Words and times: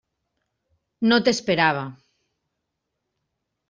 No 1.11 1.21
t'esperava. 1.29 1.87